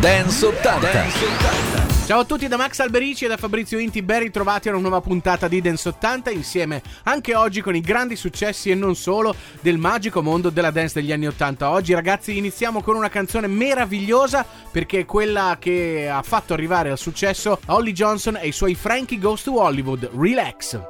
[0.00, 0.92] Dance 80.
[0.92, 2.06] Dance 80.
[2.06, 5.02] Ciao a tutti da Max Alberici e da Fabrizio Inti, ben ritrovati a una nuova
[5.02, 9.76] puntata di Dance 80 insieme anche oggi con i grandi successi e non solo del
[9.76, 11.68] magico mondo della dance degli anni 80.
[11.68, 16.98] Oggi ragazzi iniziamo con una canzone meravigliosa perché è quella che ha fatto arrivare al
[16.98, 20.80] successo Holly Johnson e i suoi Frankie Goes to Hollywood, Relax.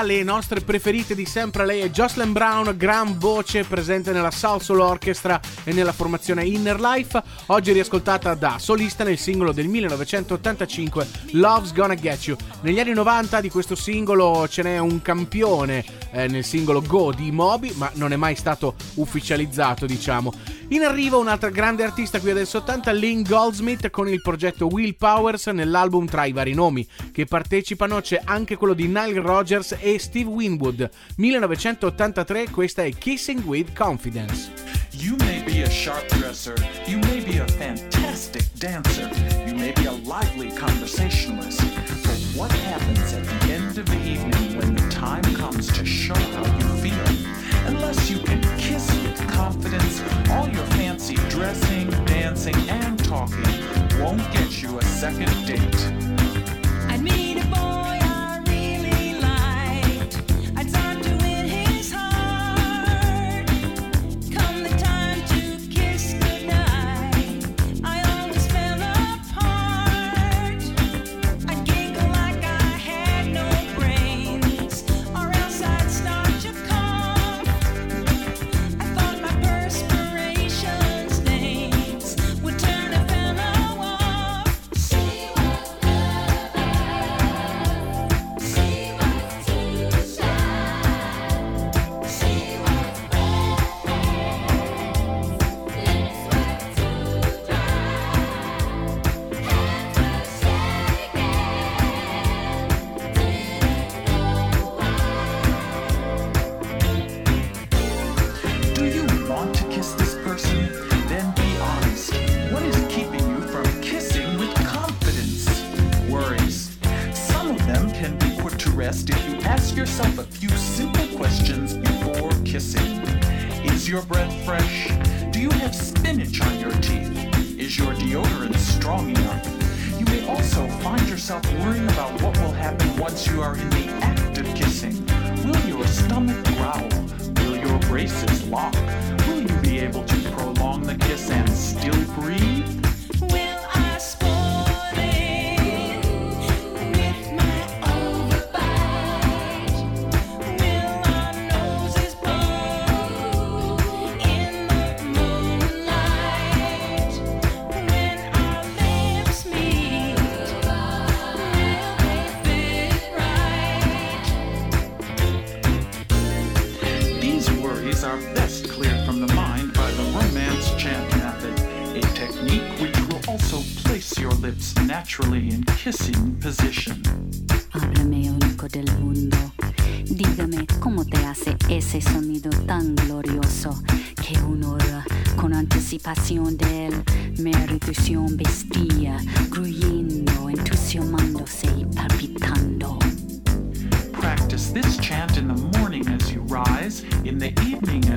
[0.00, 4.80] Le nostre preferite di sempre, lei è Jocelyn Brown, gran voce presente nella Soul Soul
[4.80, 11.72] Orchestra e nella formazione Inner Life, oggi riascoltata da solista nel singolo del 1985 Love's
[11.72, 12.36] Gonna Get You.
[12.62, 17.30] Negli anni 90 di questo singolo ce n'è un campione eh, nel singolo Go di
[17.30, 20.32] Moby, ma non è mai stato ufficializzato, diciamo.
[20.68, 25.48] In arrivo un'altra grande artista qui adesso 80, Lynn Goldsmith con il progetto Will Powers
[25.48, 30.30] nell'album tra i vari nomi che partecipano c'è anche quello di Nile Rogers e Steve
[30.30, 30.88] Winwood.
[31.16, 34.50] 1983, questa è Kissing with Confidence.
[34.92, 36.54] You may be a sharp dresser,
[36.86, 39.10] you may be a fantastic dancer,
[39.46, 41.60] you may be a lively conversationalist,
[42.04, 46.14] but what happens at the end of the evening when the time comes to show
[46.14, 47.16] how you feel?
[47.66, 53.42] Unless you can kiss with confidence, all your fancy dressing, dancing, and talking
[53.98, 56.21] won't get you a second date.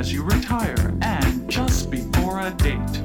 [0.06, 3.02] As you retire, and just before a date.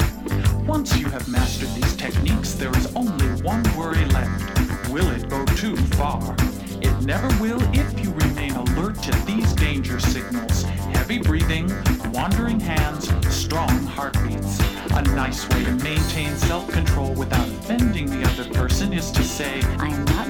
[0.67, 4.91] Once you have mastered these techniques, there is only one worry left.
[4.91, 6.37] Will it go too far?
[6.83, 10.65] It never will if you remain alert to these danger signals.
[10.93, 11.73] Heavy breathing,
[12.13, 14.61] wandering hands, strong heartbeats.
[14.91, 19.87] A nice way to maintain self-control without offending the other person is to say, I
[19.87, 20.29] am not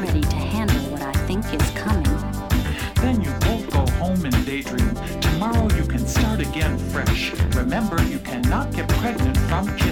[9.51, 9.90] from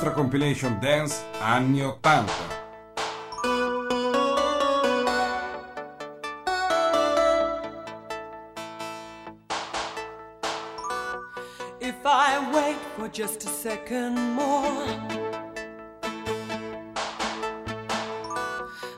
[0.00, 2.24] nostra compilation dance anni 80.
[11.82, 14.86] If I wait for just a second more,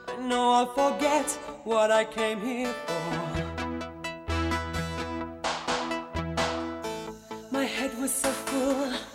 [0.07, 1.29] I know I'll forget
[1.65, 3.03] what I came here for.
[7.51, 9.12] My head was so full.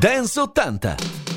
[0.00, 1.27] Dance 80.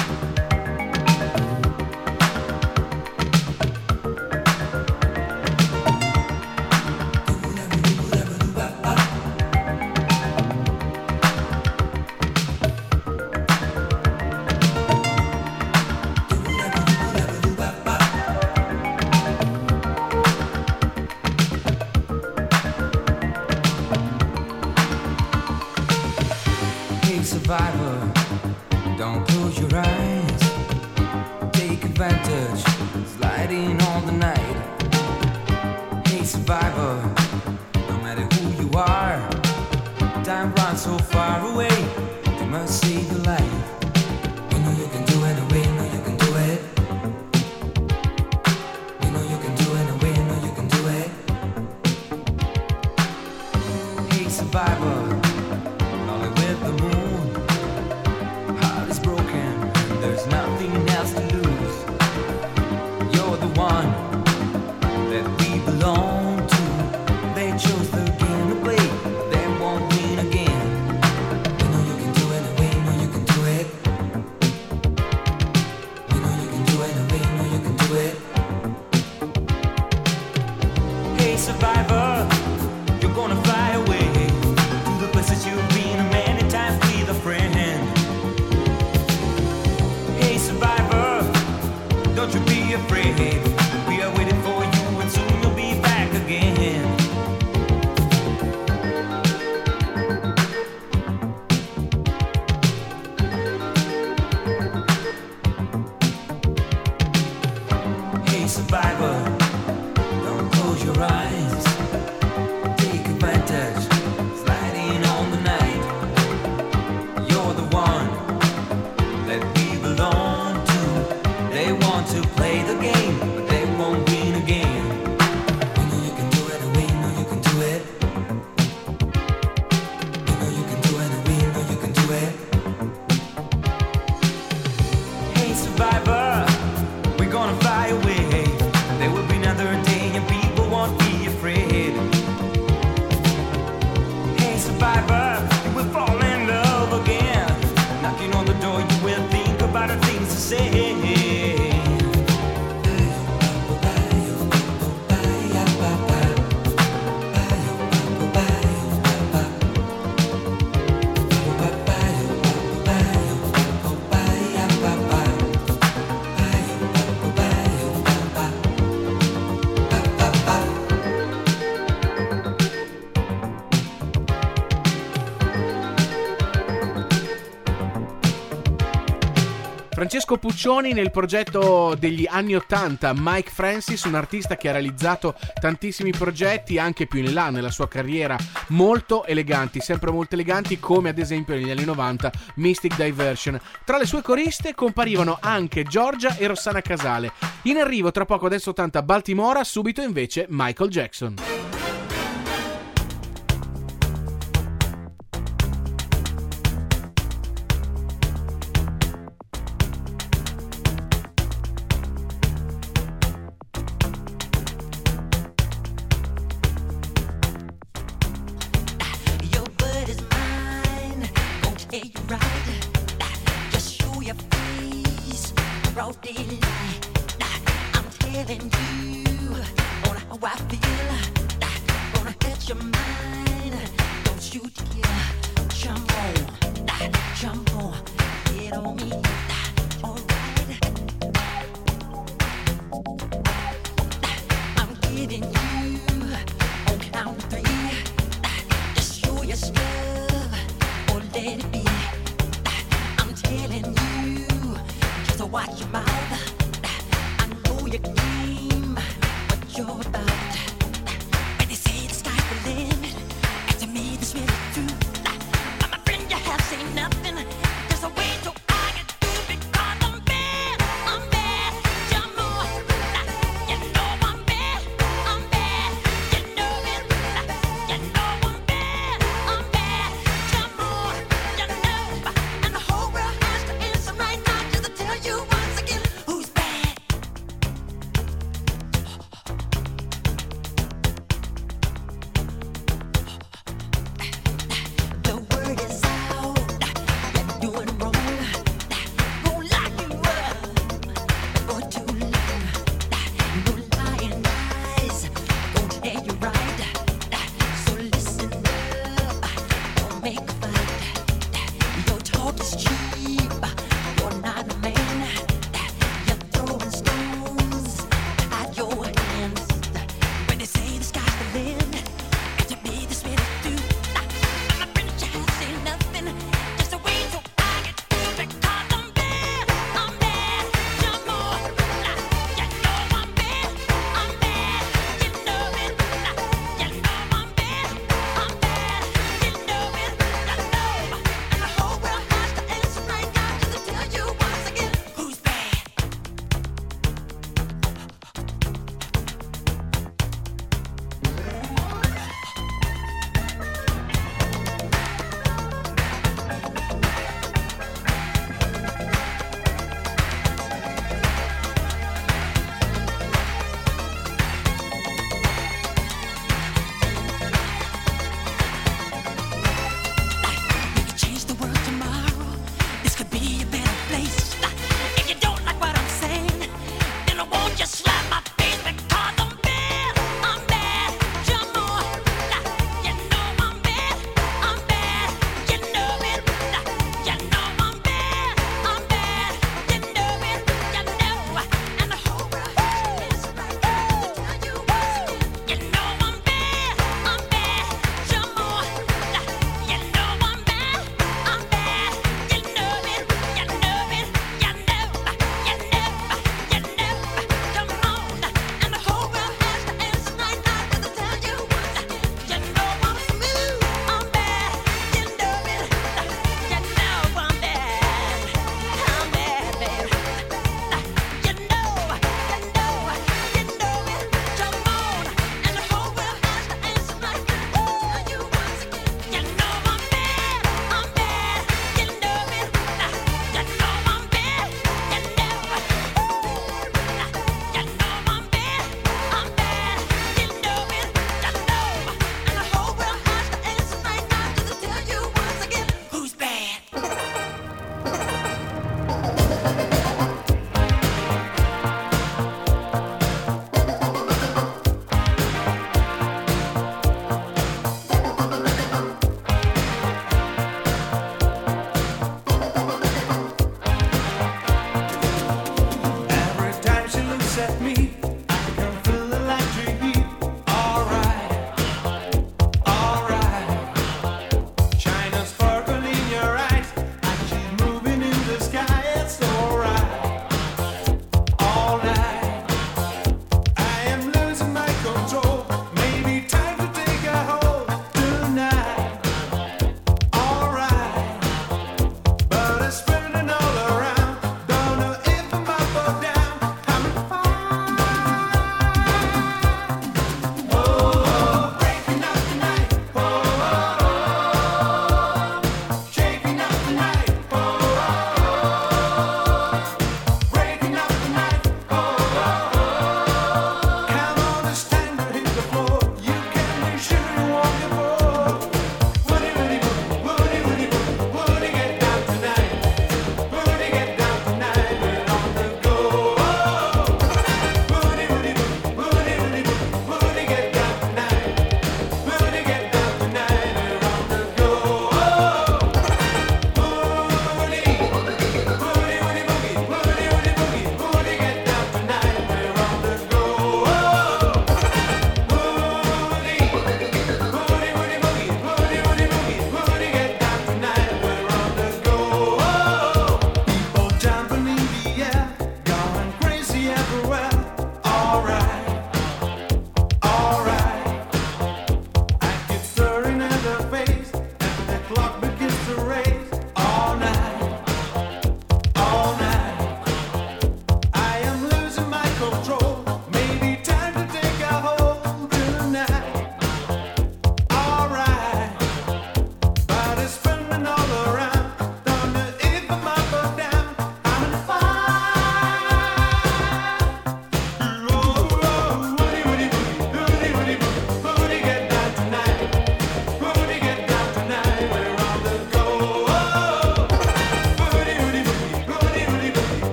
[180.17, 186.09] Francesco Puccioni nel progetto degli anni 80, Mike Francis, un artista che ha realizzato tantissimi
[186.09, 188.35] progetti anche più in là nella sua carriera,
[188.69, 193.61] molto eleganti, sempre molto eleganti come ad esempio negli anni 90 Mystic Diversion.
[193.85, 197.33] Tra le sue coriste comparivano anche Giorgia e Rossana Casale.
[197.63, 201.66] In arrivo tra poco adesso 80 Baltimora, subito invece Michael Jackson.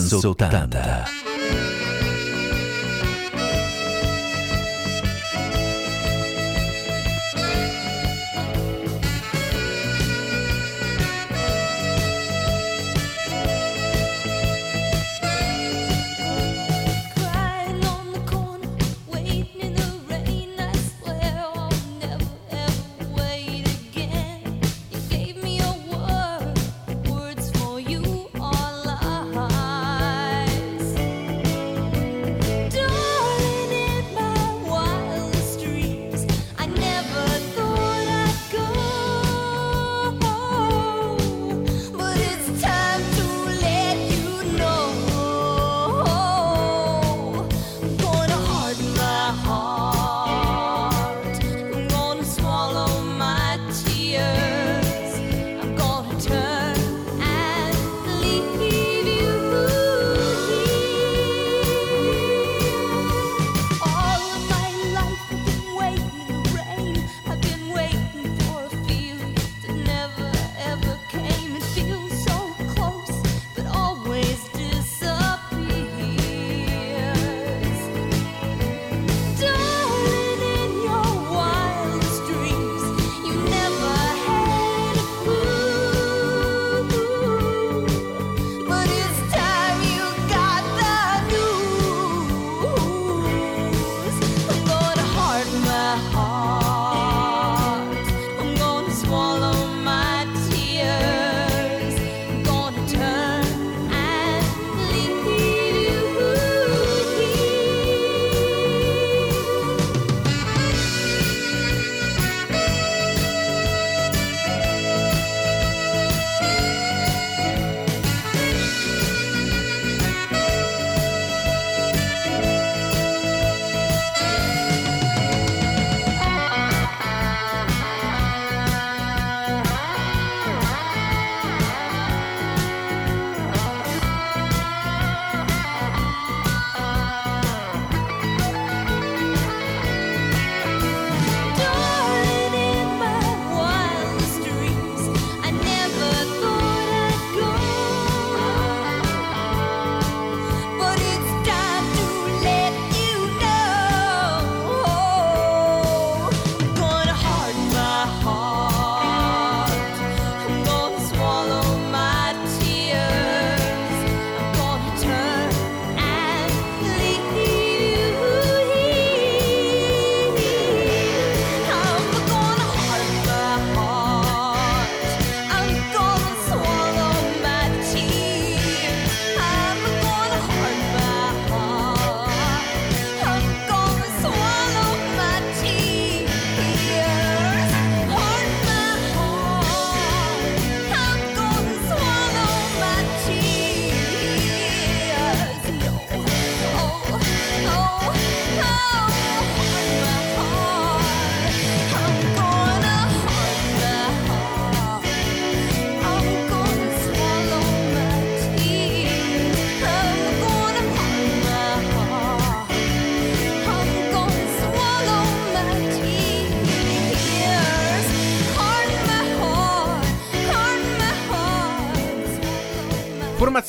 [0.00, 1.19] Enzo 80.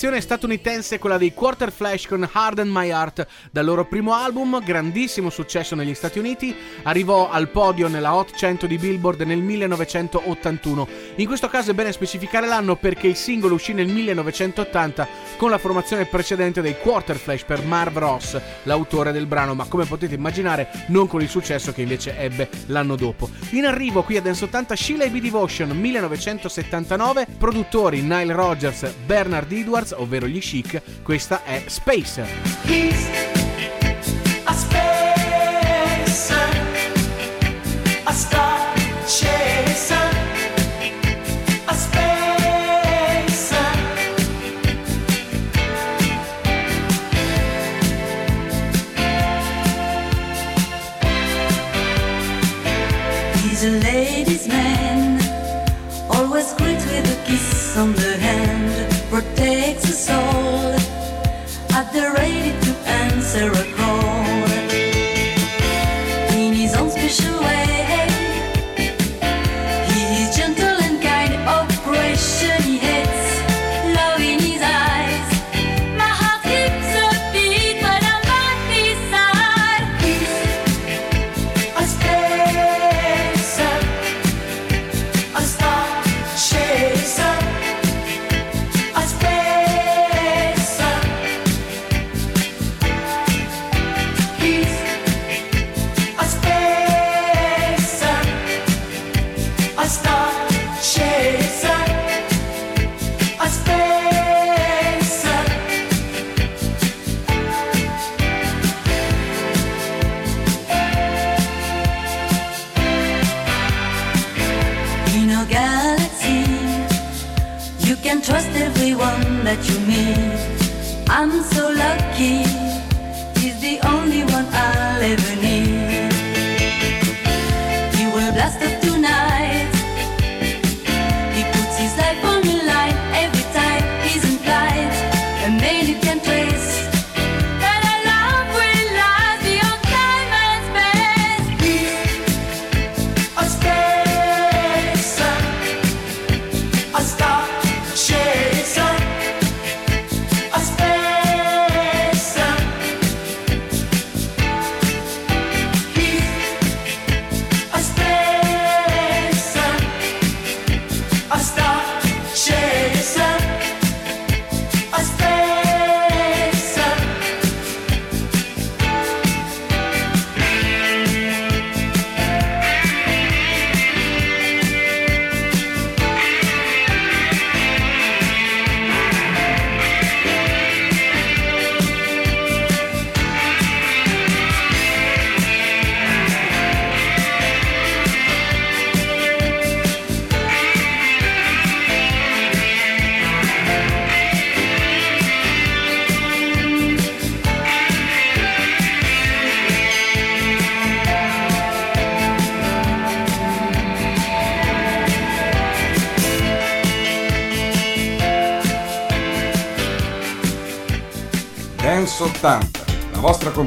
[0.01, 5.29] formazione statunitense quella dei Quarter Flash con Harden My Heart, dal loro primo album, grandissimo
[5.29, 10.87] successo negli Stati Uniti, arrivò al podio nella Hot 100 di Billboard nel 1981.
[11.17, 15.59] In questo caso è bene specificare l'anno perché il singolo uscì nel 1980 con la
[15.59, 20.67] formazione precedente dei Quarter Flash per Marv Ross, l'autore del brano, ma come potete immaginare
[20.87, 23.29] non con il successo che invece ebbe l'anno dopo.
[23.51, 29.51] In arrivo qui a Dance 80 Sheila e B Devotion 1979, produttori Nile Rogers, Bernard
[29.51, 32.25] Edwards Beatles, ovvero gli Chic, questa è Space.
[32.63, 33.07] He's
[34.45, 36.23] a spacer,
[38.03, 38.73] a star
[39.05, 40.09] chaser.
[53.63, 54.90] a ladies' man.
[57.81, 60.75] from the hand protects the soul.
[61.75, 63.80] Are they ready to answer a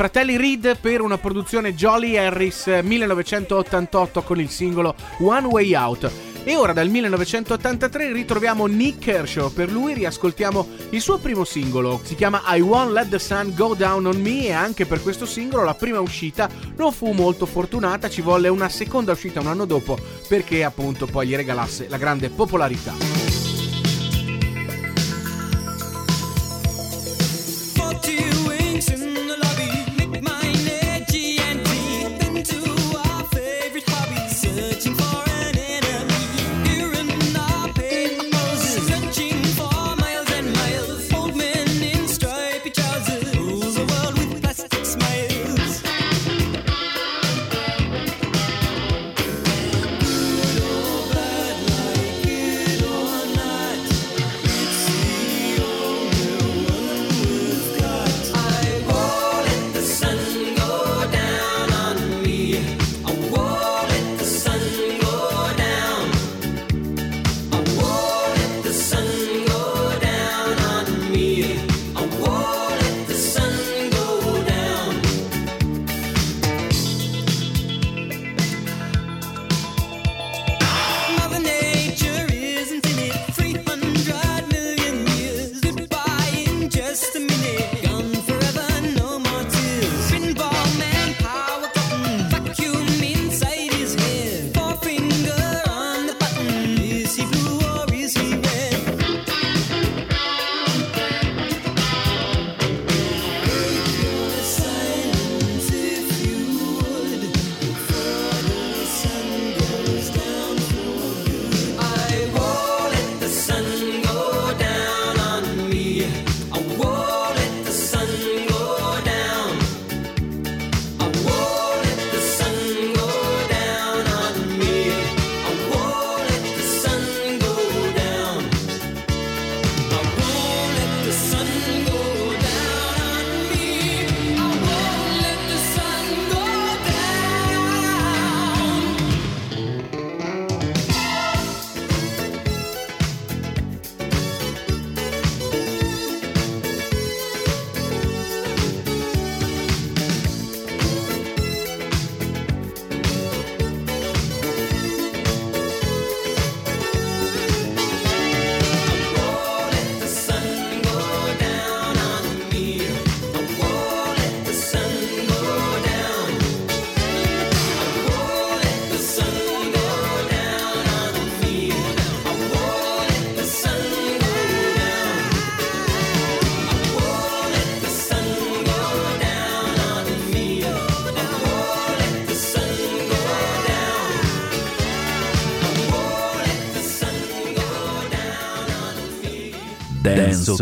[0.00, 6.10] fratelli Reed per una produzione Jolly Harris eh, 1988 con il singolo One Way Out.
[6.42, 12.14] E ora dal 1983 ritroviamo Nick Kershaw, per lui riascoltiamo il suo primo singolo, si
[12.14, 15.64] chiama I Won't Let the Sun Go Down on Me e anche per questo singolo
[15.64, 16.48] la prima uscita
[16.78, 19.98] non fu molto fortunata, ci volle una seconda uscita un anno dopo
[20.28, 23.39] perché appunto poi gli regalasse la grande popolarità.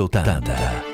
[0.06, 0.87] 80.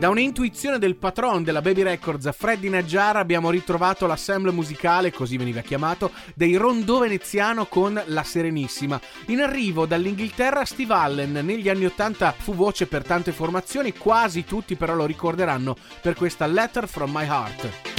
[0.00, 5.60] Da un'intuizione del patron della Baby Records, Freddy Najjar, abbiamo ritrovato l'assemble musicale, così veniva
[5.60, 8.98] chiamato, dei Rondò Veneziano con La Serenissima.
[9.26, 14.74] In arrivo dall'Inghilterra Steve Allen, negli anni 80 fu voce per tante formazioni, quasi tutti
[14.74, 17.89] però lo ricorderanno per questa Letter from My Heart.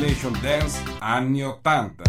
[0.00, 1.99] Vostra compilation dance anni 80.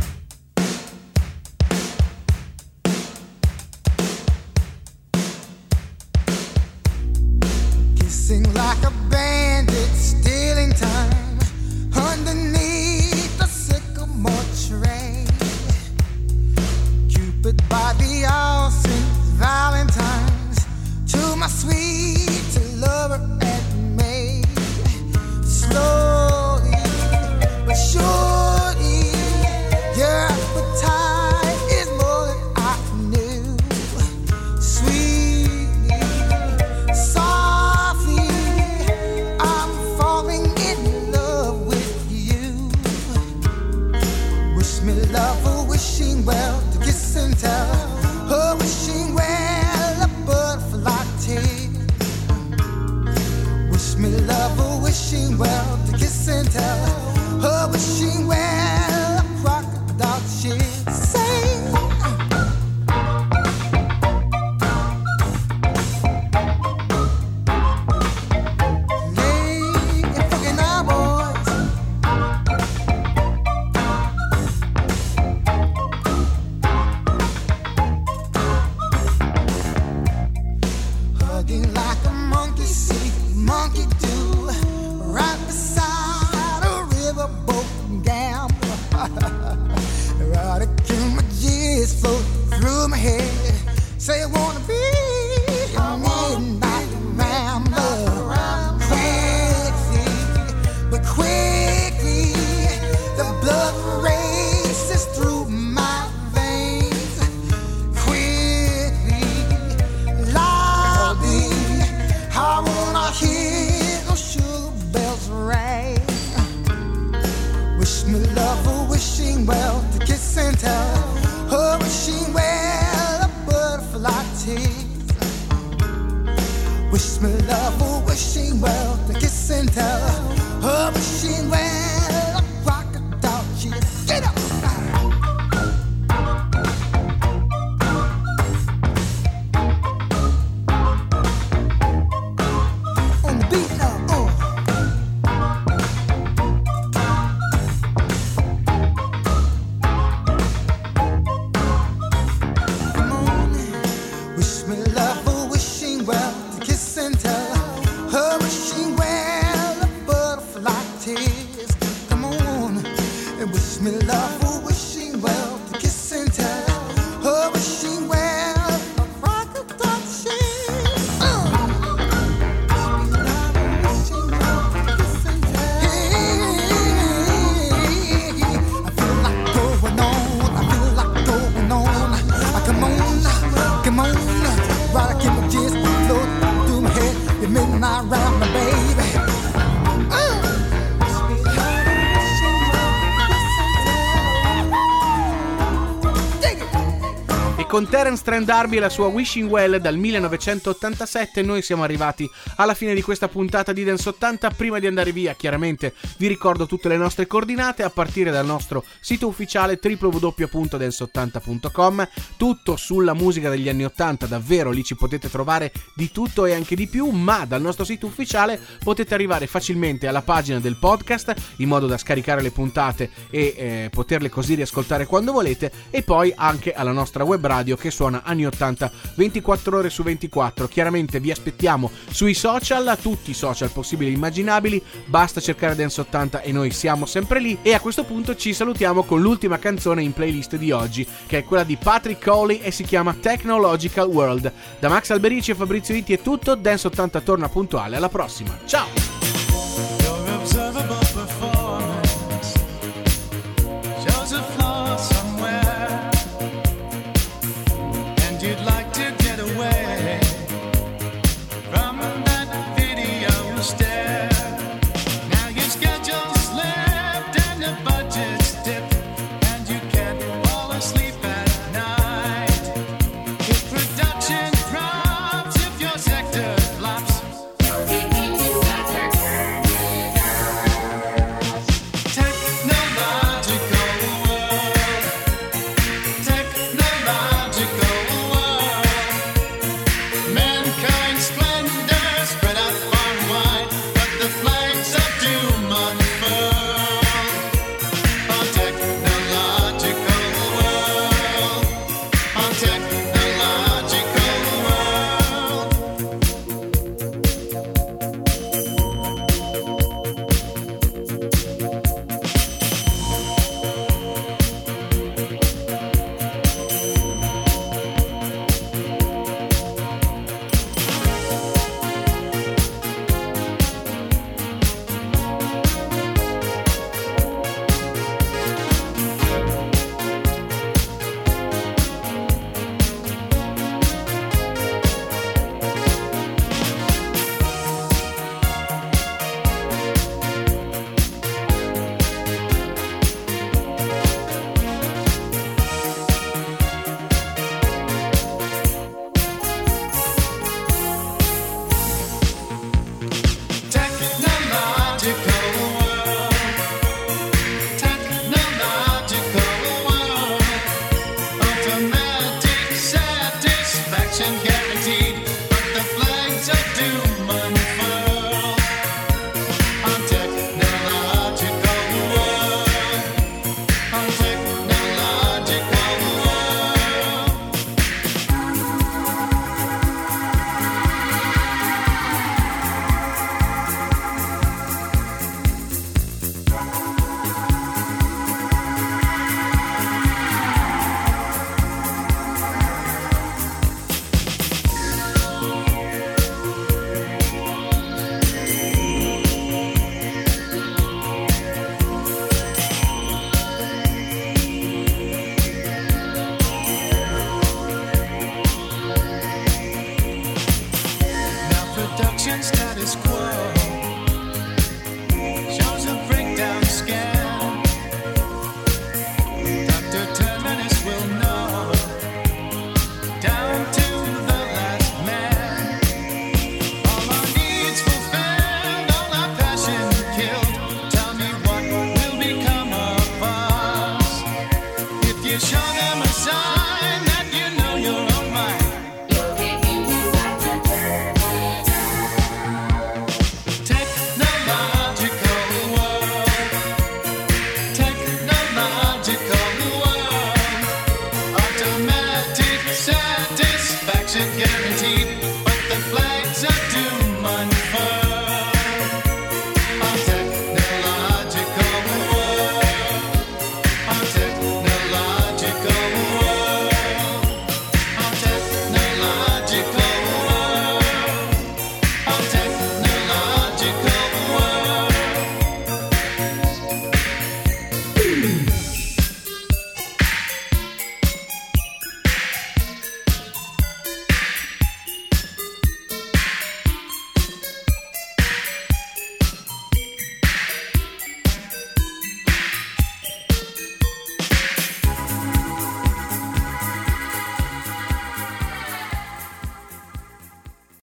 [197.71, 202.73] Con Terence Trent D'Arby e la sua Wishing Well dal 1987 noi siamo arrivati alla
[202.73, 204.49] fine di questa puntata di Dance 80.
[204.49, 208.83] Prima di andare via, chiaramente vi ricordo tutte le nostre coordinate a partire dal nostro
[208.99, 212.09] sito ufficiale www.dance80.com.
[212.35, 216.75] Tutto sulla musica degli anni 80, davvero lì ci potete trovare di tutto e anche
[216.75, 221.69] di più, ma dal nostro sito ufficiale potete arrivare facilmente alla pagina del podcast in
[221.69, 226.73] modo da scaricare le puntate e eh, poterle così riascoltare quando volete e poi anche
[226.73, 230.67] alla nostra web radio che suona anni 80 24 ore su 24.
[230.67, 236.41] Chiaramente vi aspettiamo sui social, tutti i social possibili e immaginabili, basta cercare Dance 80
[236.41, 240.13] e noi siamo sempre lì e a questo punto ci salutiamo con l'ultima canzone in
[240.13, 244.51] playlist di oggi che è quella di Patrick Coley e si chiama Technological World.
[244.79, 249.30] Da Max Alberici e Fabrizio Itti è tutto, Dance 80 torna puntuale, alla prossima, ciao!